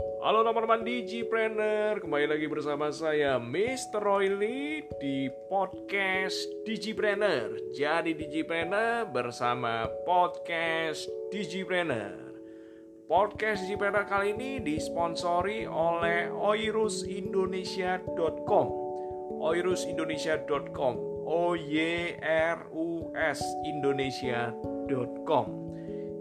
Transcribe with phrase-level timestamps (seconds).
[0.00, 4.02] teman-teman Digipreneur Kembali lagi bersama saya Mr.
[4.02, 12.34] Royli di podcast Digipreneur Jadi Digipreneur bersama podcast Digipreneur
[13.06, 18.66] Podcast Digipreneur kali ini disponsori oleh oirusindonesia.com
[19.40, 20.94] oirusindonesia.com
[21.30, 25.69] o y r u s indonesia.com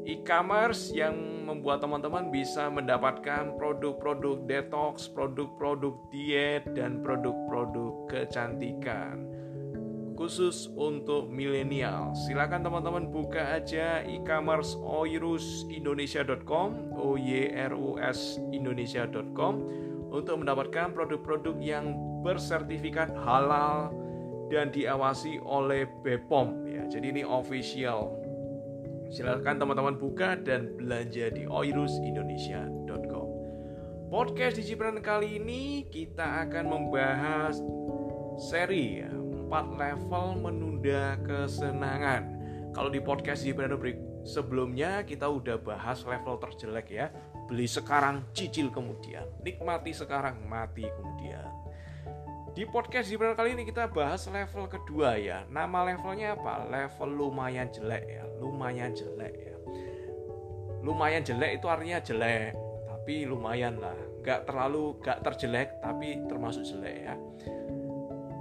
[0.07, 1.15] e-commerce yang
[1.47, 9.29] membuat teman-teman bisa mendapatkan produk-produk detox, produk-produk diet, dan produk-produk kecantikan
[10.19, 12.11] khusus untuk milenial.
[12.11, 19.63] Silakan teman-teman buka aja e-commerce oirusindonesia.com, o y r u s indonesia.com
[20.11, 23.95] untuk mendapatkan produk-produk yang bersertifikat halal
[24.51, 26.83] dan diawasi oleh BPOM ya.
[26.91, 28.11] Jadi ini official
[29.09, 33.27] Silahkan teman-teman buka dan belanja di oirusindonesia.com
[34.09, 37.57] Podcast di Cipran kali ini kita akan membahas
[38.37, 39.49] seri ya, 4
[39.81, 42.37] level menunda kesenangan.
[42.73, 43.73] Kalau di podcast di Cipran
[44.21, 47.09] sebelumnya kita udah bahas level terjelek ya.
[47.49, 49.25] Beli sekarang, cicil kemudian.
[49.41, 51.49] Nikmati sekarang, mati kemudian
[52.59, 55.47] di podcast di kali ini kita bahas level kedua ya.
[55.47, 56.67] Nama levelnya apa?
[56.67, 58.23] Level lumayan jelek ya.
[58.41, 59.55] Lumayan jelek ya.
[60.83, 62.51] Lumayan jelek itu artinya jelek,
[62.87, 63.95] tapi lumayan lah.
[64.23, 67.15] Gak terlalu gak terjelek, tapi termasuk jelek ya.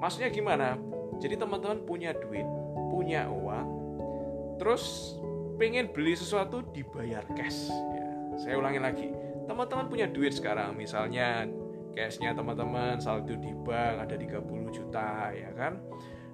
[0.02, 0.78] Maksudnya gimana?
[1.18, 2.46] Jadi teman-teman punya duit,
[2.94, 3.66] punya uang,
[4.62, 5.14] terus
[5.58, 8.06] pengen beli sesuatu dibayar cash ya.
[8.38, 9.08] Saya ulangi lagi.
[9.50, 11.50] Teman-teman punya duit sekarang, misalnya
[11.98, 13.02] cashnya teman-teman.
[13.02, 15.82] Saldo di bank ada 30 juta ya kan?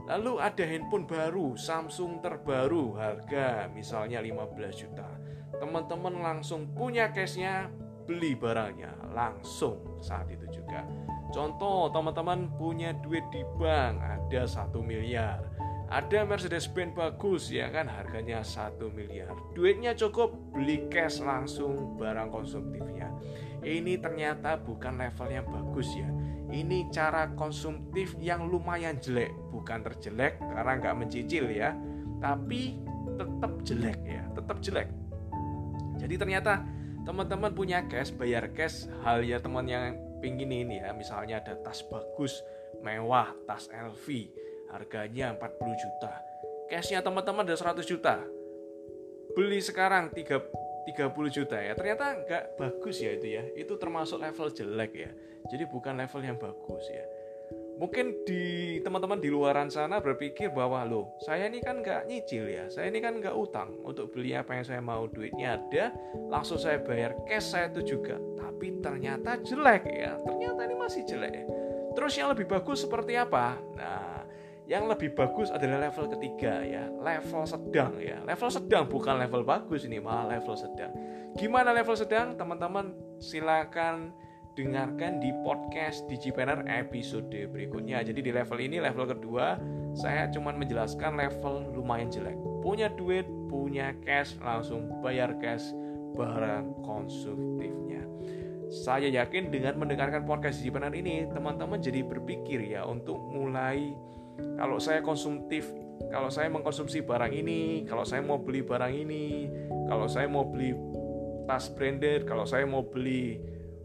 [0.05, 5.09] Lalu ada handphone baru Samsung terbaru harga misalnya 15 juta.
[5.57, 7.73] Teman-teman langsung punya cashnya
[8.05, 10.85] beli barangnya langsung saat itu juga.
[11.33, 15.54] Contoh teman-teman punya duit di bank ada satu miliar
[15.95, 17.87] ada Mercedes Benz bagus ya kan?
[17.87, 19.31] Harganya satu miliar.
[19.55, 23.15] Duitnya cukup beli cash langsung barang konsumtifnya.
[23.63, 26.11] Ini ternyata bukan level yang bagus ya.
[26.51, 29.31] Ini cara konsumtif yang lumayan jelek.
[29.55, 31.71] Bukan terjelek karena nggak mencicil ya.
[32.19, 32.83] Tapi
[33.15, 34.23] tetap jelek ya.
[34.35, 34.91] Tetap jelek.
[36.03, 36.59] Jadi ternyata
[37.07, 38.91] teman-teman punya cash bayar cash.
[39.07, 40.91] Hal ya teman yang pingin ini ya.
[40.91, 42.43] Misalnya ada tas bagus
[42.83, 44.07] mewah tas LV
[44.75, 46.13] harganya 40 juta.
[46.67, 48.19] Cashnya teman-teman ada 100 juta.
[49.39, 51.73] Beli sekarang 3 30 juta ya.
[51.73, 53.43] Ternyata nggak bagus ya itu ya.
[53.57, 55.11] Itu termasuk level jelek ya.
[55.49, 57.05] Jadi bukan level yang bagus ya.
[57.75, 62.71] Mungkin di teman-teman di luaran sana berpikir bahwa lo saya ini kan nggak nyicil ya.
[62.71, 63.75] Saya ini kan nggak utang.
[63.83, 65.91] Untuk beli apa yang saya mau duitnya ada
[66.31, 68.21] langsung saya bayar cash saya itu juga.
[68.39, 70.15] Tapi ternyata jelek ya.
[70.23, 71.35] Ternyata ini masih jelek.
[71.35, 71.47] Ya.
[71.95, 73.55] terus yang lebih bagus seperti apa?
[73.79, 74.24] Nah
[74.65, 78.17] yang lebih bagus adalah level ketiga ya, level sedang ya.
[78.25, 80.93] Level sedang bukan level bagus ini, malah level sedang.
[81.37, 82.33] Gimana level sedang?
[82.41, 84.17] Teman-teman silakan
[84.57, 88.01] dengarkan di podcast Digipener episode berikutnya.
[88.07, 89.61] Jadi di level ini, level kedua,
[89.93, 92.39] saya cuma menjelaskan level lumayan jelek.
[92.65, 95.77] Punya duit, punya cash, langsung bayar cash
[96.17, 98.01] barang konsumtifnya.
[98.73, 103.93] Saya yakin dengan mendengarkan podcast Digipener ini, teman-teman jadi berpikir ya untuk mulai
[104.57, 105.69] kalau saya konsumtif
[106.11, 109.51] kalau saya mengkonsumsi barang ini kalau saya mau beli barang ini
[109.87, 110.75] kalau saya mau beli
[111.47, 113.39] tas branded kalau saya mau beli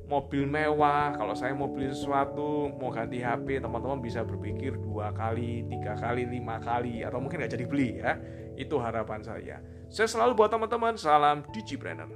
[0.10, 5.70] mobil mewah kalau saya mau beli sesuatu mau ganti HP teman-teman bisa berpikir dua kali
[5.70, 8.18] tiga kali lima kali atau mungkin nggak jadi beli ya.
[8.60, 9.62] Itu harapan saya.
[9.88, 12.12] Saya selalu buat teman-teman salam Digi Brandon